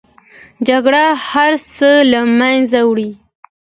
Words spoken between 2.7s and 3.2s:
وړي